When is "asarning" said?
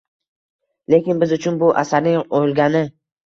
1.83-2.19